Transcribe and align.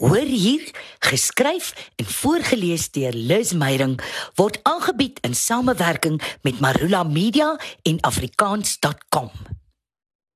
Hoor 0.00 0.16
hier, 0.16 0.70
geskryf 0.98 1.92
en 1.96 2.06
voorgeles 2.08 2.86
deur 2.90 3.12
Liz 3.12 3.52
Meyerink 3.52 4.00
word 4.34 4.56
aangebied 4.62 5.18
in 5.20 5.34
samewerking 5.36 6.22
met 6.40 6.60
Marula 6.60 7.02
Media 7.02 7.60
en 7.82 8.00
afrikaans.com. 8.00 9.30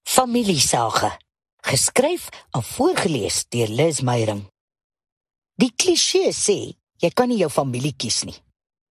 Familiesage, 0.03 1.11
geskryf 1.57 2.29
en 2.51 2.63
voorgeles 2.63 3.47
deur 3.49 3.73
Liz 3.73 4.03
Meyerink. 4.05 4.51
Die 5.57 5.73
kliseë 5.73 6.35
sê 6.37 6.59
jy 7.01 7.11
kan 7.17 7.33
nie 7.33 7.41
jou 7.41 7.49
familie 7.49 7.95
kies 7.97 8.21
nie. 8.29 8.37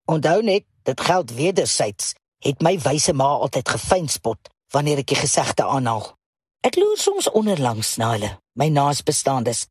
Onthou 0.10 0.42
net, 0.42 0.66
dit 0.90 1.02
geld 1.02 1.36
wedersyds. 1.38 2.16
Het 2.42 2.66
my 2.66 2.80
wyse 2.82 3.14
ma 3.14 3.30
altyd 3.46 3.70
gefyn 3.76 4.10
spot 4.10 4.50
wanneer 4.74 5.04
ek 5.06 5.14
die 5.14 5.22
gesegde 5.22 5.70
aanhaal. 5.70 6.16
Ek 6.66 6.82
loer 6.82 6.98
soms 6.98 7.30
onderlangs 7.30 7.94
na 8.02 8.10
hulle, 8.16 8.34
my 8.58 8.72
naasbestaandes 8.74 9.68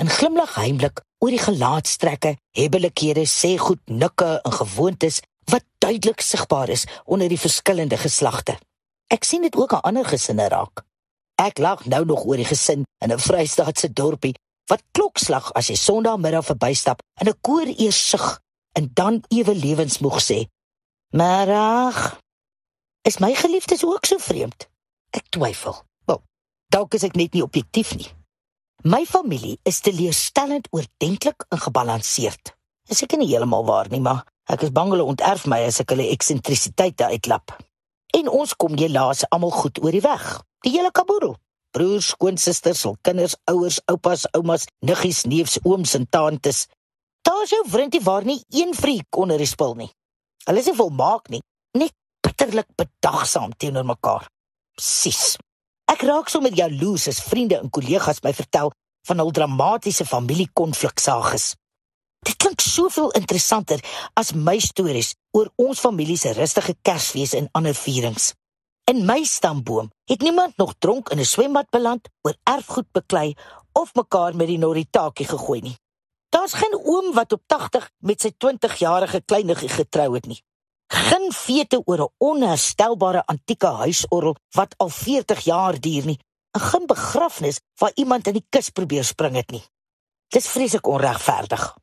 en 0.00 0.08
glimlag 0.12 0.54
heimlik 0.54 1.00
oor 1.24 1.32
die 1.32 1.40
gelaatstrekke, 1.40 2.36
hebbelikhede, 2.56 3.24
sê 3.28 3.56
goed 3.58 3.80
nikke 3.88 4.36
en 4.44 4.52
gewoontes 4.52 5.22
wat 5.50 5.64
duidelik 5.80 6.20
sigbaar 6.20 6.68
is 6.68 6.84
onder 7.04 7.28
die 7.28 7.40
verskillende 7.40 7.96
geslagte. 7.96 8.58
Ek 9.12 9.24
sien 9.24 9.46
dit 9.46 9.56
ook 9.56 9.72
aan 9.72 9.86
ander 9.92 10.08
gesinne 10.08 10.48
raak. 10.52 10.82
Ek 11.40 11.58
lag 11.58 11.84
nou 11.86 12.04
nog 12.04 12.24
oor 12.24 12.40
die 12.40 12.48
gesin 12.48 12.84
in 13.04 13.12
'n 13.12 13.18
Vrystaatse 13.18 13.92
dorpie 13.92 14.34
wat 14.68 14.82
klokslag 14.92 15.52
as 15.52 15.68
jy 15.68 15.76
Sondagmiddag 15.76 16.44
verbystap 16.44 17.02
en 17.20 17.28
'n 17.28 17.40
koor 17.40 17.66
eers 17.66 18.08
sug 18.08 18.40
en 18.72 18.90
dan 18.94 19.24
ewe 19.28 19.54
lewensmoeg 19.54 20.20
sê: 20.20 20.46
"Maar 21.12 21.48
ag, 21.50 22.20
is 23.02 23.18
my 23.18 23.34
geliefdes 23.34 23.84
ook 23.84 24.04
so 24.04 24.18
vreemd?" 24.18 24.68
Ek 25.10 25.28
twyfel. 25.28 25.84
Wel, 26.04 26.22
dalk 26.68 26.94
is 26.94 27.02
ek 27.02 27.14
net 27.14 27.32
nie 27.32 27.42
objektief 27.42 27.96
nie. 27.96 28.10
My 28.86 29.02
familie 29.02 29.56
is 29.66 29.80
teleurstellend 29.82 30.68
oordentlik 30.70 31.42
en 31.50 31.58
gebalanseerd. 31.58 32.52
Is 32.86 33.00
ek 33.02 33.16
nie 33.18 33.26
heeltemal 33.32 33.64
waar 33.66 33.88
nie, 33.90 33.98
maar 33.98 34.20
ek 34.52 34.62
is 34.62 34.70
bang 34.76 34.92
hulle 34.92 35.06
onterf 35.10 35.48
my 35.50 35.56
as 35.66 35.80
ek 35.82 35.90
hulle 35.90 36.04
eksentrisiteite 36.12 37.08
uitlap. 37.10 37.56
En 38.14 38.30
ons 38.30 38.52
kom 38.54 38.76
helaas 38.78 39.24
almal 39.34 39.50
goed 39.56 39.80
oor 39.82 39.96
die 39.96 40.04
weg. 40.04 40.26
Die 40.62 40.70
hele 40.76 40.92
kaboedel. 40.94 41.34
Broers, 41.74 42.12
skoonsusters, 42.12 42.84
hul 42.86 42.94
kinders, 43.02 43.34
ouers, 43.50 43.80
oupas, 43.90 44.22
oumas, 44.38 44.68
niggies, 44.86 45.24
neefs, 45.26 45.58
ooms 45.64 45.96
en 45.98 46.06
tantes. 46.06 46.68
Daar 47.26 47.42
is 47.42 47.56
jou 47.56 47.64
vriendie 47.72 48.04
waar 48.06 48.28
nie 48.28 48.38
een 48.54 48.70
vriek 48.76 49.18
onder 49.18 49.42
die 49.42 49.50
spul 49.50 49.74
nie. 49.80 49.90
Hulle 50.46 50.62
is 50.62 50.70
nie 50.70 50.76
volmaak 50.78 51.32
nie, 51.34 51.42
net 51.74 51.90
bitterlik 52.22 52.70
bedagsaam 52.78 53.58
teenoor 53.58 53.90
mekaar. 53.96 54.30
Presies. 54.78 55.34
Ek 55.86 56.02
raak 56.02 56.26
sommer 56.28 56.50
jaloers 56.50 57.06
as 57.06 57.20
vriende 57.22 57.60
en 57.62 57.70
kollegas 57.70 58.18
my 58.24 58.32
vertel 58.34 58.72
van 59.06 59.20
hul 59.22 59.30
dramatiese 59.30 60.04
familiekonfliksages. 60.04 61.52
Dit 62.26 62.40
klink 62.42 62.64
soveel 62.64 63.12
interessanter 63.14 63.78
as 64.18 64.32
my 64.34 64.56
stories 64.58 65.12
oor 65.30 65.52
ons 65.62 65.78
familie 65.78 66.18
se 66.18 66.32
rustige 66.34 66.74
Kersfees 66.82 67.36
en 67.38 67.46
ander 67.54 67.76
vierings. 67.78 68.32
In 68.90 69.04
my 69.06 69.22
stamboom 69.22 69.92
het 70.10 70.26
niemand 70.26 70.58
nog 70.58 70.74
dronk 70.78 71.08
in 71.14 71.22
'n 71.22 71.24
swembad 71.24 71.70
beland, 71.70 72.08
oor 72.26 72.34
erfgoed 72.42 72.90
beklei 72.92 73.34
of 73.72 73.94
mekaar 73.94 74.34
met 74.34 74.46
die 74.46 74.58
noritakie 74.58 75.26
gegooi 75.26 75.60
nie. 75.60 75.76
Daar's 76.28 76.52
geen 76.52 76.74
oom 76.74 77.12
wat 77.14 77.32
op 77.32 77.42
80 77.46 77.90
met 77.98 78.20
sy 78.20 78.30
20-jarige 78.44 79.22
kleiniggie 79.24 79.68
getrou 79.68 80.14
het 80.14 80.26
nie. 80.26 80.42
Geen 80.86 81.32
fete 81.32 81.82
oor 81.84 82.00
'n 82.00 82.14
onherstelbare 82.18 83.26
antieke 83.26 83.66
huisorgel 83.66 84.36
wat 84.50 84.74
al 84.76 84.88
40 84.88 85.40
jaar 85.44 85.80
duur 85.80 86.04
nie. 86.04 86.18
'n 86.56 86.60
Geen 86.60 86.86
begrafnis 86.86 87.60
waar 87.74 87.92
iemand 87.94 88.26
in 88.26 88.32
die 88.32 88.46
kus 88.48 88.70
probeer 88.70 89.04
spring 89.04 89.34
het 89.34 89.50
nie. 89.50 89.64
Dis 90.28 90.46
vreeslik 90.46 90.86
onregverdig. 90.86 91.76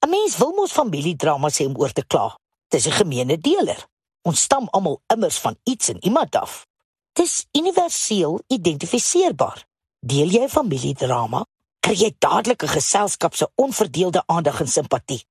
'n 0.00 0.08
Mens 0.08 0.36
wil 0.36 0.52
mos 0.52 0.72
familiedrama 0.72 1.48
sê 1.50 1.66
om 1.66 1.76
oor 1.76 1.92
te 1.92 2.06
kla. 2.06 2.38
Dis 2.68 2.86
'n 2.86 2.90
gemeene 2.90 3.38
deler. 3.38 3.86
Ons 4.22 4.40
stam 4.40 4.68
almal 4.70 5.00
immers 5.06 5.38
van 5.38 5.56
iets 5.62 5.88
en 5.88 6.04
iemand 6.04 6.36
af. 6.36 6.66
Dis 7.12 7.46
universeel 7.52 8.40
identifiseerbaar. 8.46 9.66
Deel 10.00 10.28
jy 10.28 10.42
'n 10.42 10.48
familiedrama, 10.48 11.46
kry 11.80 11.94
jy 11.94 12.14
dadelik 12.18 12.62
'n 12.62 12.68
geselskap 12.68 13.34
se 13.34 13.50
onverdeelde 13.54 14.22
aandag 14.26 14.60
en 14.60 14.68
simpatie. 14.68 15.24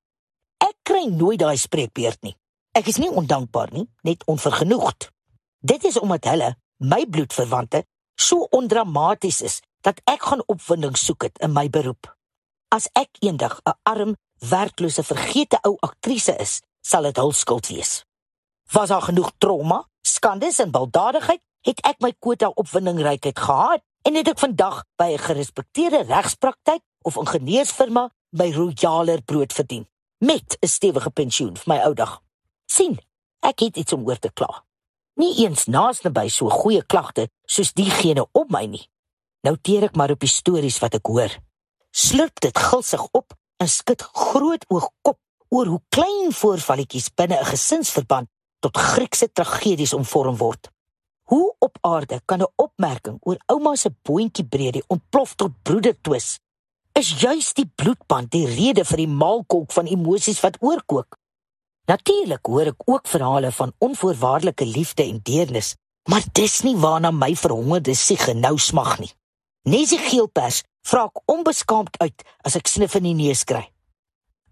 Ek 0.57 0.75
kry 0.83 1.05
nooit 1.05 1.39
daai 1.39 1.57
spreekbeurt 1.57 2.21
nie. 2.21 2.35
Ek 2.75 2.89
is 2.91 2.97
nie 2.99 3.07
ondankbaar 3.07 3.69
nie, 3.71 3.85
net 4.03 4.25
onvergenoegd. 4.27 5.07
Dit 5.63 5.85
is 5.87 5.95
omdat 5.99 6.25
hulle, 6.27 6.49
my 6.83 7.05
bloedverwante, 7.07 7.85
so 8.19 8.49
ondramaties 8.51 9.39
is 9.47 9.61
dat 9.87 10.01
ek 10.11 10.25
gaan 10.27 10.43
opwinding 10.51 10.97
soek 10.99 11.23
het 11.29 11.39
in 11.45 11.53
my 11.55 11.69
beroep. 11.71 12.09
As 12.75 12.89
ek 12.99 13.15
eendag 13.23 13.61
'n 13.63 13.77
arm, 13.83 14.15
werklose, 14.39 15.03
vergete 15.03 15.59
ou 15.63 15.77
aktrise 15.79 16.35
is, 16.35 16.59
sal 16.81 17.07
dit 17.07 17.17
hul 17.17 17.31
skuld 17.31 17.67
wees. 17.67 18.03
Was 18.71 18.89
daar 18.89 19.07
genoeg 19.07 19.31
trauma, 19.37 19.87
skandes 20.01 20.59
en 20.59 20.71
baldadigheid, 20.71 21.41
het 21.61 21.79
ek 21.81 21.99
my 21.99 22.11
kwota 22.19 22.49
opwindingrykheid 22.49 23.39
gehad 23.39 23.81
en 24.01 24.15
het 24.15 24.27
ek 24.27 24.39
vandag 24.39 24.83
by 24.97 25.13
'n 25.13 25.17
gerespekteerde 25.17 26.03
regspraktyk 26.03 26.81
of 27.01 27.15
ingenieursfirma 27.15 28.09
my 28.31 28.51
royaler 28.51 29.21
brood 29.21 29.53
verdien 29.53 29.87
met 30.17 30.57
'n 30.59 30.67
stewige 30.67 31.09
pensioen 31.09 31.55
vir 31.57 31.73
my 31.73 31.79
ou 31.85 31.93
dag 31.93 32.24
sien, 32.65 32.97
ek 33.41 33.59
het 33.59 33.77
iets 33.77 33.93
om 33.93 34.05
oor 34.07 34.19
te 34.19 34.31
kla. 34.33 34.63
Nie 35.15 35.45
eens 35.45 35.65
naaste 35.71 36.11
by 36.11 36.27
so 36.27 36.49
goeie 36.49 36.83
klagte 36.83 37.29
soos 37.47 37.73
diegene 37.73 38.25
op 38.33 38.51
my 38.51 38.65
nie. 38.67 38.83
Nou 39.47 39.55
teer 39.61 39.87
ek 39.87 39.95
maar 39.95 40.11
op 40.11 40.19
die 40.19 40.31
stories 40.31 40.79
wat 40.83 40.97
ek 40.97 41.07
hoor. 41.07 41.31
Slurp 41.95 42.41
dit 42.43 42.57
gulsig 42.57 43.03
op 43.15 43.35
en 43.63 43.69
skud 43.71 44.01
groot 44.01 44.65
oog 44.67 44.89
kop 45.01 45.19
oor 45.55 45.69
hoe 45.71 45.81
klein 45.93 46.33
voorvalletjies 46.35 47.13
binne 47.15 47.37
'n 47.39 47.51
gesinsverband 47.53 48.27
tot 48.59 48.77
Griekse 48.77 49.31
tragedies 49.31 49.93
omvorm 49.93 50.37
word. 50.37 50.71
Hoe 51.29 51.55
op 51.59 51.77
aarde 51.81 52.21
kan 52.25 52.41
'n 52.41 52.53
opmerking 52.55 53.17
oor 53.21 53.37
ouma 53.45 53.75
se 53.75 53.89
boontjie 54.01 54.45
breedie 54.45 54.83
ontplof 54.87 55.35
tot 55.35 55.61
broedertwis? 55.63 56.39
Is 56.93 57.19
juis 57.21 57.53
die 57.53 57.71
bloedband 57.75 58.31
die 58.31 58.45
rede 58.45 58.85
vir 58.85 58.97
die 58.97 59.07
maalkolk 59.07 59.71
van 59.71 59.85
emosies 59.85 60.39
wat 60.39 60.57
oorkook? 60.59 61.17
Natuurlik 61.85 62.45
hoor 62.49 62.71
ek 62.73 62.87
ook 62.89 63.07
verhale 63.07 63.51
van 63.51 63.73
onvoorwaardelike 63.77 64.65
liefde 64.65 65.03
en 65.03 65.19
deernis, 65.23 65.75
maar 66.09 66.23
dis 66.33 66.61
nie 66.65 66.75
waarna 66.77 67.11
my 67.11 67.35
verhongerde 67.37 67.93
siege 67.93 68.33
nou 68.33 68.57
smag 68.57 68.97
nie. 68.99 69.11
Nesie 69.69 69.99
geelpers 70.01 70.63
vra 70.85 71.05
ek 71.09 71.21
onbeskaamd 71.29 71.97
uit 72.01 72.25
as 72.45 72.57
ek 72.57 72.69
snif 72.69 72.97
in 72.97 73.09
die 73.09 73.17
neus 73.17 73.43
kry. 73.45 73.63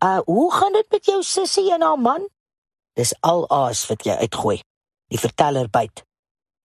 Uh, 0.03 0.19
hoe 0.25 0.49
gaan 0.51 0.73
dit 0.73 0.89
met 0.91 1.05
jou 1.05 1.21
sussie 1.23 1.69
en 1.73 1.81
haar 1.81 1.99
man? 1.99 2.25
Dis 2.97 3.13
al 3.21 3.45
aas 3.49 3.85
wat 3.89 4.05
jy 4.05 4.17
uitgooi. 4.25 4.59
Die 5.09 5.21
verteller 5.21 5.69
byt. 5.69 6.03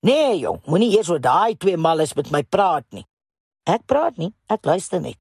Nee, 0.04 0.38
jong, 0.40 0.60
moenie 0.66 0.90
eers 0.96 1.08
oor 1.10 1.20
daai 1.22 1.56
twee 1.56 1.76
malles 1.76 2.14
met 2.18 2.30
my 2.34 2.42
praat 2.42 2.86
nie. 2.94 3.04
Ek 3.68 3.84
praat 3.86 4.16
nie, 4.20 4.30
ek 4.48 4.64
luister 4.68 5.00
net. 5.00 5.18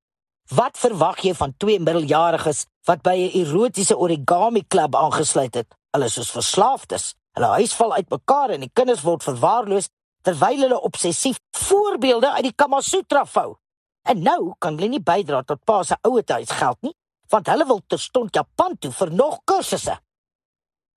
Wat 0.48 0.78
verwag 0.80 1.20
jy 1.26 1.34
van 1.36 1.52
twee 1.60 1.80
middeljariges 1.80 2.66
wat 2.88 3.02
by 3.04 3.16
'n 3.20 3.36
erotiese 3.36 3.98
origami 3.98 4.64
klub 4.68 4.96
aangesluit 4.96 5.54
het? 5.54 5.76
Hulle 5.92 6.06
is 6.06 6.14
soos 6.14 6.32
verslaafdes. 6.32 7.16
Hulle 7.34 7.48
huis 7.60 7.74
val 7.74 7.94
uitmekaar 7.94 8.50
en 8.50 8.60
die 8.60 8.72
kinders 8.74 9.02
word 9.02 9.24
verwaarloos 9.24 9.90
terwyl 10.22 10.60
hulle 10.60 10.82
obsessief 10.82 11.38
voorbeelde 11.52 12.32
uit 12.32 12.44
die 12.44 12.56
Kamasutra 12.56 13.26
vou. 13.26 13.58
En 14.04 14.22
nou 14.22 14.54
kan 14.60 14.76
hulle 14.76 14.88
nie 14.88 15.04
bydra 15.04 15.44
tot 15.44 15.64
pa 15.64 15.84
se 15.84 15.98
ouetehuis 16.02 16.50
geld 16.50 16.78
nie, 16.82 16.96
want 17.30 17.48
hulle 17.48 17.66
wil 17.66 17.82
terstond 17.88 18.36
Japan 18.36 18.78
toe 18.80 18.92
vir 18.92 19.12
nog 19.12 19.40
kursusse. 19.44 20.00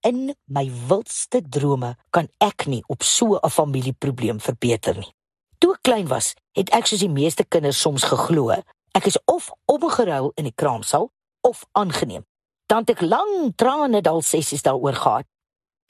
In 0.00 0.34
my 0.46 0.70
wildste 0.88 1.42
drome 1.42 1.96
kan 2.10 2.28
ek 2.38 2.66
nie 2.66 2.82
op 2.86 3.02
so 3.02 3.38
'n 3.42 3.50
familieprobleem 3.50 4.40
verbeter 4.40 4.96
nie. 4.96 5.12
Toe 5.58 5.72
ek 5.72 5.82
klein 5.82 6.08
was, 6.08 6.34
het 6.52 6.70
ek 6.70 6.86
soos 6.86 7.00
die 7.00 7.08
meeste 7.08 7.44
kinders 7.44 7.80
soms 7.80 8.04
geglo 8.04 8.50
Ek 8.92 9.06
is 9.06 9.18
of 9.24 9.50
omgeruil 9.70 10.32
in 10.34 10.48
die 10.48 10.54
kraamsaal 10.54 11.10
of 11.46 11.64
aangeneem. 11.72 12.26
Dan 12.66 12.84
het 12.84 12.96
ek 12.96 13.04
lang 13.06 13.52
trane 13.56 14.00
dal 14.02 14.22
sessies 14.22 14.62
daaroor 14.66 14.98
gehad. 14.98 15.26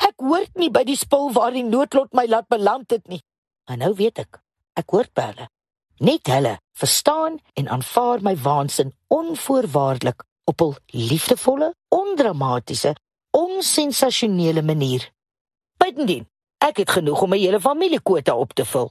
Ek 0.01 0.17
hoort 0.17 0.57
nie 0.57 0.71
by 0.73 0.85
die 0.89 0.97
spul 0.97 1.33
waar 1.37 1.53
die 1.53 1.65
noodlot 1.65 2.13
my 2.17 2.27
laat 2.29 2.49
beland 2.49 2.91
het 2.91 3.09
nie. 3.09 3.21
En 3.69 3.81
nou 3.85 3.93
weet 3.95 4.23
ek, 4.23 4.41
ek 4.81 4.93
hoort 4.93 5.13
by 5.15 5.27
hulle. 5.33 5.49
Net 6.01 6.29
hulle 6.33 6.57
verstaan 6.73 7.37
en 7.61 7.69
aanvaar 7.69 8.25
my 8.25 8.33
waansin 8.37 8.95
onvoorwaardelik 9.13 10.25
op 10.49 10.61
'n 10.61 10.77
liefdevolle, 10.87 11.75
ondramatiese, 11.89 12.97
onsensasionele 13.31 14.63
manier. 14.63 15.13
Bytendien, 15.77 16.29
ek 16.59 16.77
het 16.77 16.91
genoeg 16.91 17.23
om 17.23 17.29
my 17.29 17.39
hele 17.39 17.61
familiekwota 17.61 18.37
op 18.37 18.53
te 18.53 18.65
vul. 18.65 18.91